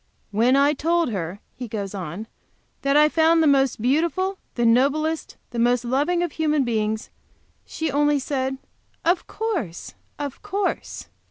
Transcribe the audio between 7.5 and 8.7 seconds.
she only said,